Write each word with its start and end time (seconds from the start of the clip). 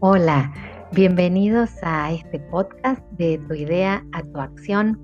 Hola, 0.00 0.52
bienvenidos 0.92 1.70
a 1.82 2.12
este 2.12 2.38
podcast 2.38 3.02
de 3.14 3.36
Tu 3.48 3.54
idea 3.54 4.04
a 4.12 4.22
tu 4.22 4.38
acción, 4.38 4.96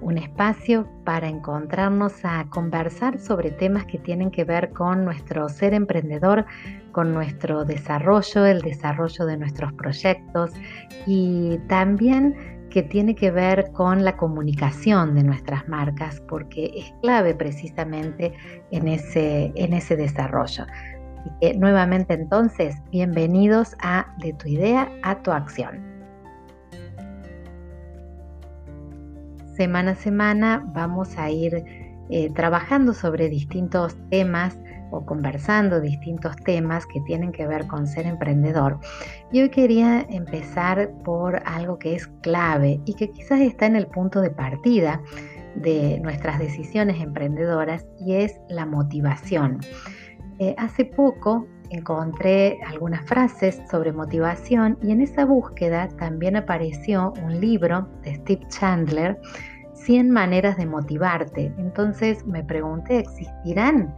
un 0.00 0.18
espacio 0.18 0.88
para 1.04 1.26
encontrarnos 1.26 2.12
a 2.22 2.46
conversar 2.48 3.18
sobre 3.18 3.50
temas 3.50 3.86
que 3.86 3.98
tienen 3.98 4.30
que 4.30 4.44
ver 4.44 4.70
con 4.70 5.04
nuestro 5.04 5.48
ser 5.48 5.74
emprendedor, 5.74 6.46
con 6.92 7.12
nuestro 7.12 7.64
desarrollo, 7.64 8.46
el 8.46 8.62
desarrollo 8.62 9.26
de 9.26 9.36
nuestros 9.36 9.72
proyectos 9.72 10.52
y 11.08 11.58
también 11.66 12.36
que 12.70 12.84
tiene 12.84 13.16
que 13.16 13.32
ver 13.32 13.72
con 13.72 14.04
la 14.04 14.16
comunicación 14.16 15.16
de 15.16 15.24
nuestras 15.24 15.66
marcas, 15.66 16.20
porque 16.28 16.70
es 16.76 16.94
clave 17.02 17.34
precisamente 17.34 18.32
en 18.70 18.86
ese, 18.86 19.50
en 19.56 19.72
ese 19.72 19.96
desarrollo. 19.96 20.66
Así 21.26 21.34
que 21.40 21.58
nuevamente 21.58 22.14
entonces, 22.14 22.76
bienvenidos 22.92 23.74
a 23.82 24.06
De 24.18 24.32
tu 24.32 24.48
idea 24.48 24.88
a 25.02 25.22
tu 25.22 25.32
acción. 25.32 25.82
Semana 29.56 29.92
a 29.92 29.94
semana 29.96 30.64
vamos 30.72 31.18
a 31.18 31.30
ir 31.30 31.64
eh, 32.10 32.30
trabajando 32.34 32.92
sobre 32.92 33.28
distintos 33.28 33.96
temas 34.10 34.56
o 34.92 35.04
conversando 35.04 35.80
distintos 35.80 36.36
temas 36.36 36.86
que 36.86 37.00
tienen 37.00 37.32
que 37.32 37.46
ver 37.46 37.66
con 37.66 37.88
ser 37.88 38.06
emprendedor. 38.06 38.78
Y 39.32 39.40
hoy 39.40 39.48
quería 39.48 40.06
empezar 40.08 40.92
por 41.04 41.42
algo 41.44 41.78
que 41.78 41.96
es 41.96 42.06
clave 42.20 42.80
y 42.84 42.94
que 42.94 43.10
quizás 43.10 43.40
está 43.40 43.66
en 43.66 43.74
el 43.74 43.88
punto 43.88 44.20
de 44.20 44.30
partida 44.30 45.00
de 45.56 45.98
nuestras 46.00 46.38
decisiones 46.38 47.00
emprendedoras 47.00 47.84
y 47.98 48.14
es 48.14 48.38
la 48.48 48.66
motivación. 48.66 49.58
Eh, 50.38 50.54
hace 50.58 50.84
poco 50.84 51.46
encontré 51.70 52.58
algunas 52.66 53.04
frases 53.06 53.60
sobre 53.70 53.92
motivación 53.92 54.78
y 54.82 54.92
en 54.92 55.00
esa 55.00 55.24
búsqueda 55.24 55.88
también 55.98 56.36
apareció 56.36 57.12
un 57.24 57.40
libro 57.40 57.88
de 58.02 58.14
Steve 58.16 58.46
Chandler, 58.48 59.18
100 59.74 60.10
maneras 60.10 60.56
de 60.56 60.66
motivarte. 60.66 61.52
Entonces 61.58 62.24
me 62.26 62.44
pregunté, 62.44 62.98
¿existirán 62.98 63.94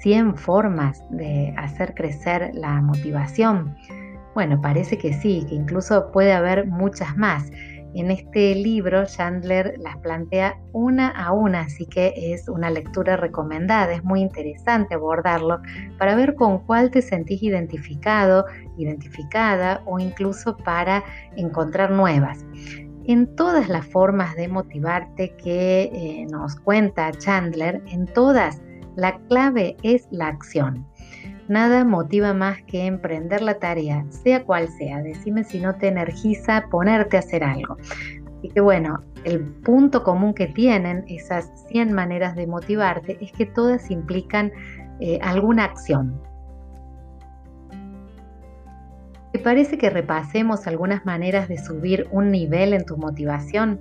100 0.00 0.36
formas 0.36 1.04
de 1.10 1.54
hacer 1.56 1.94
crecer 1.94 2.50
la 2.54 2.80
motivación? 2.80 3.76
Bueno, 4.34 4.60
parece 4.60 4.96
que 4.96 5.12
sí, 5.12 5.44
que 5.48 5.54
incluso 5.54 6.10
puede 6.10 6.32
haber 6.32 6.66
muchas 6.66 7.16
más. 7.16 7.50
En 7.94 8.10
este 8.10 8.54
libro, 8.54 9.04
Chandler 9.04 9.74
las 9.78 9.98
plantea 9.98 10.58
una 10.72 11.08
a 11.08 11.32
una, 11.32 11.60
así 11.60 11.84
que 11.84 12.14
es 12.16 12.48
una 12.48 12.70
lectura 12.70 13.16
recomendada. 13.16 13.92
Es 13.92 14.02
muy 14.02 14.20
interesante 14.20 14.94
abordarlo 14.94 15.60
para 15.98 16.14
ver 16.14 16.34
con 16.34 16.60
cuál 16.60 16.90
te 16.90 17.02
sentís 17.02 17.42
identificado, 17.42 18.46
identificada 18.78 19.82
o 19.84 19.98
incluso 19.98 20.56
para 20.56 21.04
encontrar 21.36 21.90
nuevas. 21.90 22.44
En 23.04 23.34
todas 23.36 23.68
las 23.68 23.84
formas 23.86 24.36
de 24.36 24.48
motivarte 24.48 25.34
que 25.36 25.90
eh, 25.92 26.26
nos 26.30 26.56
cuenta 26.56 27.10
Chandler, 27.12 27.82
en 27.88 28.06
todas, 28.06 28.62
la 28.96 29.18
clave 29.28 29.76
es 29.82 30.06
la 30.10 30.28
acción. 30.28 30.86
Nada 31.52 31.84
motiva 31.84 32.32
más 32.32 32.62
que 32.62 32.86
emprender 32.86 33.42
la 33.42 33.58
tarea, 33.58 34.06
sea 34.08 34.42
cual 34.42 34.68
sea. 34.68 35.02
Decime 35.02 35.44
si 35.44 35.60
no 35.60 35.74
te 35.74 35.88
energiza 35.88 36.64
ponerte 36.70 37.18
a 37.18 37.20
hacer 37.20 37.44
algo. 37.44 37.76
Así 38.38 38.48
que 38.48 38.62
bueno, 38.62 39.00
el 39.24 39.40
punto 39.62 40.02
común 40.02 40.32
que 40.32 40.46
tienen 40.46 41.04
esas 41.08 41.52
100 41.68 41.92
maneras 41.92 42.36
de 42.36 42.46
motivarte 42.46 43.18
es 43.20 43.32
que 43.32 43.44
todas 43.44 43.90
implican 43.90 44.50
eh, 44.98 45.18
alguna 45.20 45.64
acción. 45.64 46.18
¿Te 49.32 49.38
parece 49.38 49.76
que 49.76 49.90
repasemos 49.90 50.66
algunas 50.66 51.04
maneras 51.04 51.48
de 51.48 51.58
subir 51.58 52.08
un 52.12 52.30
nivel 52.30 52.72
en 52.72 52.86
tu 52.86 52.96
motivación? 52.96 53.78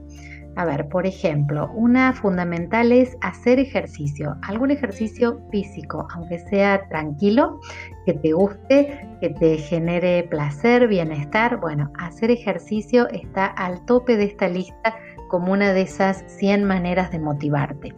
A 0.56 0.66
ver, 0.66 0.90
por 0.90 1.06
ejemplo, 1.06 1.72
una 1.74 2.12
fundamental 2.14 2.92
es 2.92 3.16
hacer 3.22 3.58
ejercicio, 3.58 4.36
algún 4.42 4.70
ejercicio 4.70 5.42
físico, 5.50 6.08
aunque 6.14 6.40
sea 6.40 6.88
tranquilo, 6.90 7.60
que 8.06 8.14
te 8.14 8.34
guste, 8.34 9.08
que 9.22 9.30
te 9.30 9.58
genere 9.58 10.24
placer, 10.30 10.88
bienestar. 10.88 11.60
Bueno, 11.60 11.92
hacer 11.98 12.32
ejercicio 12.32 13.08
está 13.10 13.46
al 13.46 13.86
tope 13.86 14.18
de 14.18 14.26
esta 14.26 14.50
lista 14.50 14.96
como 15.30 15.54
una 15.54 15.72
de 15.72 15.84
esas 15.84 16.26
100 16.28 16.66
maneras 16.66 17.12
de 17.12 17.20
motivarte. 17.20 17.96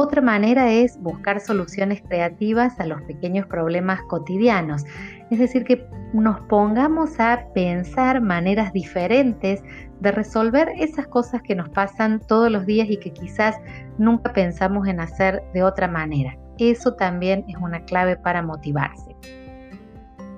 Otra 0.00 0.22
manera 0.22 0.70
es 0.70 0.96
buscar 1.02 1.40
soluciones 1.40 2.02
creativas 2.02 2.78
a 2.78 2.86
los 2.86 3.02
pequeños 3.02 3.48
problemas 3.48 4.00
cotidianos, 4.02 4.84
es 5.28 5.40
decir, 5.40 5.64
que 5.64 5.84
nos 6.12 6.38
pongamos 6.42 7.18
a 7.18 7.48
pensar 7.52 8.20
maneras 8.20 8.72
diferentes 8.72 9.60
de 9.98 10.12
resolver 10.12 10.68
esas 10.76 11.08
cosas 11.08 11.42
que 11.42 11.56
nos 11.56 11.68
pasan 11.70 12.20
todos 12.20 12.48
los 12.48 12.64
días 12.64 12.88
y 12.88 12.98
que 12.98 13.10
quizás 13.10 13.56
nunca 13.98 14.32
pensamos 14.32 14.86
en 14.86 15.00
hacer 15.00 15.42
de 15.52 15.64
otra 15.64 15.88
manera. 15.88 16.38
Eso 16.58 16.94
también 16.94 17.44
es 17.48 17.56
una 17.56 17.84
clave 17.84 18.14
para 18.14 18.40
motivarse. 18.40 19.16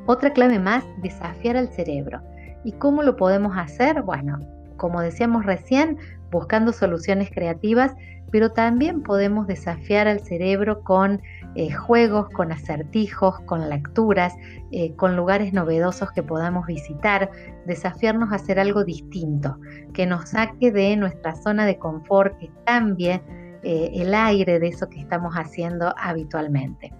Otra 0.06 0.32
clave 0.32 0.58
más, 0.58 0.86
desafiar 1.02 1.58
al 1.58 1.68
cerebro. 1.68 2.22
¿Y 2.64 2.72
cómo 2.72 3.02
lo 3.02 3.14
podemos 3.14 3.54
hacer? 3.58 4.00
Bueno, 4.04 4.38
como 4.80 5.02
decíamos 5.02 5.44
recién, 5.44 5.98
buscando 6.30 6.72
soluciones 6.72 7.30
creativas, 7.30 7.94
pero 8.30 8.52
también 8.52 9.02
podemos 9.02 9.46
desafiar 9.46 10.08
al 10.08 10.20
cerebro 10.20 10.82
con 10.82 11.20
eh, 11.54 11.70
juegos, 11.70 12.30
con 12.30 12.50
acertijos, 12.50 13.40
con 13.40 13.68
lecturas, 13.68 14.34
eh, 14.72 14.94
con 14.96 15.16
lugares 15.16 15.52
novedosos 15.52 16.12
que 16.12 16.22
podamos 16.22 16.66
visitar, 16.66 17.30
desafiarnos 17.66 18.32
a 18.32 18.36
hacer 18.36 18.58
algo 18.58 18.82
distinto, 18.82 19.58
que 19.92 20.06
nos 20.06 20.30
saque 20.30 20.72
de 20.72 20.96
nuestra 20.96 21.34
zona 21.34 21.66
de 21.66 21.76
confort, 21.76 22.38
que 22.38 22.50
cambie 22.64 23.20
eh, 23.62 23.90
el 23.92 24.14
aire 24.14 24.58
de 24.60 24.68
eso 24.68 24.88
que 24.88 25.00
estamos 25.00 25.34
haciendo 25.34 25.92
habitualmente. 25.98 26.90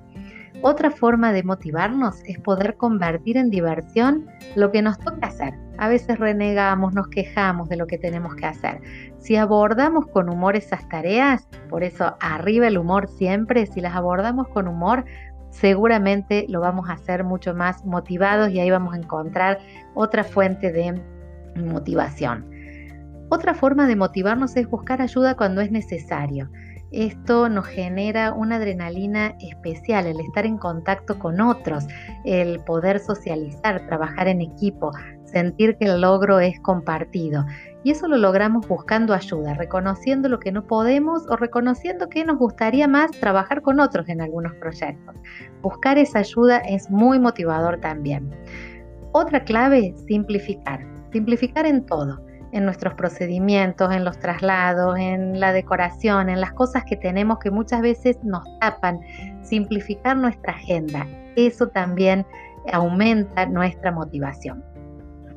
Otra 0.63 0.91
forma 0.91 1.33
de 1.33 1.43
motivarnos 1.43 2.23
es 2.27 2.39
poder 2.39 2.77
convertir 2.77 3.37
en 3.37 3.51
diversión 3.51 4.27
lo 4.57 4.71
que 4.71 4.83
nos 4.83 4.99
toca 4.99 5.29
hacer. 5.29 5.55
A 5.79 5.89
veces 5.89 6.19
renegamos, 6.19 6.93
nos 6.93 7.09
quejamos 7.09 7.69
de 7.69 7.77
lo 7.77 7.87
que 7.87 7.97
tenemos 7.97 8.35
que 8.35 8.47
hacer. 8.47 8.81
Si 9.19 9.37
abordamos 9.37 10.07
con 10.09 10.29
humor 10.29 10.57
esas 10.57 10.87
tareas, 10.89 11.49
por 11.71 11.83
eso 11.83 12.15
arriba 12.21 12.67
el 12.67 12.77
humor 12.77 13.09
siempre, 13.09 13.65
si 13.67 13.81
las 13.81 13.95
abordamos 13.95 14.49
con 14.49 14.69
humor, 14.69 15.07
seguramente 15.51 16.45
lo 16.49 16.61
vamos 16.61 16.91
a 16.91 16.95
hacer 16.95 17.25
mucho 17.25 17.55
más 17.55 17.85
motivados 17.85 18.51
y 18.51 18.61
ahí 18.61 18.71
vamos 18.71 18.95
a 18.95 18.99
encontrar 18.99 19.59
otra 19.95 20.25
fuente 20.25 20.73
de 20.73 21.01
motivación. 21.57 22.51
Otra 23.31 23.55
forma 23.55 23.87
de 23.87 23.97
motivarnos 23.97 24.57
es 24.57 24.69
buscar 24.69 25.01
ayuda 25.01 25.37
cuando 25.37 25.61
es 25.61 25.71
necesario. 25.71 26.51
Esto 26.91 27.49
nos 27.49 27.67
genera 27.67 28.33
una 28.33 28.57
adrenalina 28.57 29.37
especial, 29.39 30.07
el 30.07 30.19
estar 30.19 30.45
en 30.45 30.59
contacto 30.59 31.21
con 31.21 31.41
otros, 31.41 31.87
el 32.25 32.59
poder 32.65 32.99
socializar, 32.99 33.87
trabajar 33.87 34.27
en 34.27 34.41
equipo, 34.41 34.91
sentir 35.25 35.77
que 35.77 35.85
el 35.85 36.01
logro 36.01 36.41
es 36.41 36.59
compartido. 36.61 37.47
Y 37.85 37.93
eso 37.93 38.09
lo 38.09 38.17
logramos 38.17 38.67
buscando 38.67 39.15
ayuda, 39.15 39.55
reconociendo 39.55 40.29
lo 40.29 40.41
que 40.41 40.51
no 40.51 40.67
podemos 40.67 41.27
o 41.29 41.37
reconociendo 41.37 42.09
que 42.09 42.25
nos 42.25 42.39
gustaría 42.39 42.89
más 42.89 43.13
trabajar 43.13 43.63
con 43.63 43.79
otros 43.79 44.09
en 44.09 44.21
algunos 44.21 44.53
proyectos. 44.55 45.15
Buscar 45.63 45.97
esa 45.97 46.19
ayuda 46.19 46.59
es 46.59 46.91
muy 46.91 47.21
motivador 47.21 47.79
también. 47.81 48.29
Otra 49.13 49.45
clave, 49.45 49.95
simplificar. 50.09 50.85
Simplificar 51.13 51.67
en 51.67 51.87
todo 51.87 52.21
en 52.53 52.65
nuestros 52.65 52.95
procedimientos, 52.95 53.93
en 53.93 54.05
los 54.05 54.19
traslados, 54.19 54.99
en 54.99 55.39
la 55.39 55.53
decoración, 55.53 56.29
en 56.29 56.41
las 56.41 56.53
cosas 56.53 56.85
que 56.85 56.97
tenemos 56.97 57.39
que 57.39 57.51
muchas 57.51 57.81
veces 57.81 58.19
nos 58.23 58.45
tapan, 58.61 59.01
simplificar 59.43 60.17
nuestra 60.17 60.53
agenda. 60.53 61.07
Eso 61.37 61.69
también 61.69 62.27
aumenta 62.73 63.47
nuestra 63.47 63.93
motivación. 63.93 64.65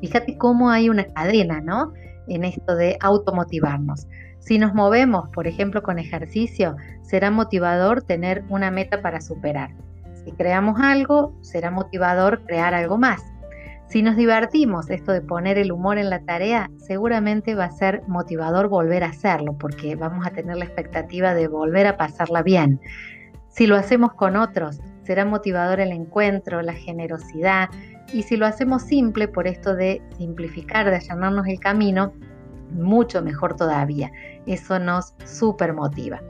Fíjate 0.00 0.36
cómo 0.36 0.70
hay 0.70 0.88
una 0.88 1.04
cadena, 1.04 1.60
¿no? 1.60 1.92
En 2.28 2.44
esto 2.44 2.74
de 2.74 2.96
automotivarnos. 3.00 4.06
Si 4.38 4.58
nos 4.58 4.74
movemos, 4.74 5.30
por 5.30 5.46
ejemplo, 5.46 5.82
con 5.82 5.98
ejercicio, 5.98 6.76
será 7.02 7.30
motivador 7.30 8.02
tener 8.02 8.44
una 8.50 8.70
meta 8.70 9.00
para 9.00 9.20
superar. 9.20 9.70
Si 10.24 10.32
creamos 10.32 10.80
algo, 10.80 11.34
será 11.42 11.70
motivador 11.70 12.44
crear 12.44 12.74
algo 12.74 12.98
más. 12.98 13.22
Si 13.94 14.02
nos 14.02 14.16
divertimos, 14.16 14.90
esto 14.90 15.12
de 15.12 15.20
poner 15.20 15.56
el 15.56 15.70
humor 15.70 15.98
en 15.98 16.10
la 16.10 16.18
tarea, 16.18 16.68
seguramente 16.78 17.54
va 17.54 17.66
a 17.66 17.70
ser 17.70 18.02
motivador 18.08 18.66
volver 18.66 19.04
a 19.04 19.10
hacerlo, 19.10 19.56
porque 19.56 19.94
vamos 19.94 20.26
a 20.26 20.30
tener 20.30 20.56
la 20.56 20.64
expectativa 20.64 21.32
de 21.32 21.46
volver 21.46 21.86
a 21.86 21.96
pasarla 21.96 22.42
bien. 22.42 22.80
Si 23.50 23.68
lo 23.68 23.76
hacemos 23.76 24.12
con 24.14 24.34
otros, 24.34 24.80
será 25.04 25.24
motivador 25.24 25.78
el 25.78 25.92
encuentro, 25.92 26.60
la 26.60 26.72
generosidad, 26.72 27.68
y 28.12 28.24
si 28.24 28.36
lo 28.36 28.46
hacemos 28.46 28.82
simple, 28.82 29.28
por 29.28 29.46
esto 29.46 29.76
de 29.76 30.02
simplificar, 30.18 30.90
de 30.90 30.96
allanarnos 30.96 31.46
el 31.46 31.60
camino, 31.60 32.12
mucho 32.72 33.22
mejor 33.22 33.54
todavía. 33.54 34.10
Eso 34.44 34.80
nos 34.80 35.14
super 35.24 35.72
motiva. 35.72 36.20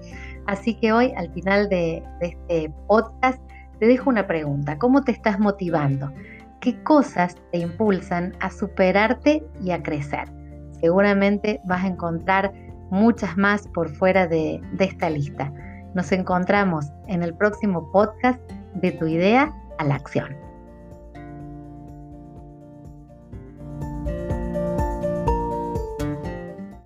Así 0.44 0.74
que 0.74 0.92
hoy, 0.92 1.14
al 1.16 1.32
final 1.32 1.70
de, 1.70 2.02
de 2.20 2.26
este 2.26 2.74
podcast, 2.88 3.40
te 3.80 3.86
dejo 3.86 4.10
una 4.10 4.26
pregunta. 4.26 4.76
¿Cómo 4.78 5.02
te 5.02 5.12
estás 5.12 5.40
motivando? 5.40 6.12
Qué 6.64 6.82
cosas 6.82 7.36
te 7.52 7.58
impulsan 7.58 8.32
a 8.40 8.50
superarte 8.50 9.46
y 9.62 9.70
a 9.70 9.82
crecer. 9.82 10.24
Seguramente 10.80 11.60
vas 11.66 11.84
a 11.84 11.88
encontrar 11.88 12.54
muchas 12.90 13.36
más 13.36 13.68
por 13.68 13.90
fuera 13.90 14.26
de, 14.26 14.62
de 14.72 14.84
esta 14.86 15.10
lista. 15.10 15.52
Nos 15.94 16.10
encontramos 16.10 16.86
en 17.06 17.22
el 17.22 17.34
próximo 17.34 17.92
podcast 17.92 18.40
de 18.76 18.92
tu 18.92 19.06
idea 19.06 19.54
a 19.76 19.84
la 19.84 19.96
acción. 19.96 20.43